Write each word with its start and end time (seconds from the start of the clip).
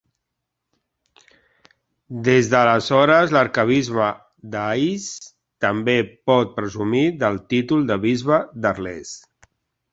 Des 2.27 2.49
d'aleshores, 2.53 3.35
l'arquebisbe 3.37 4.09
d'Ais 4.57 5.07
també 5.69 5.97
pot 6.31 6.59
presumir 6.59 7.07
del 7.25 7.41
títol 7.55 7.89
de 7.93 8.03
bisbe 8.11 8.45
d'Arles. 8.65 9.17